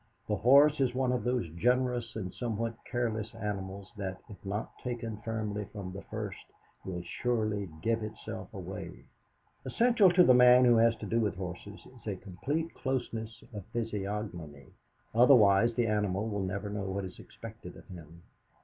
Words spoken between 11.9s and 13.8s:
a complete closeness of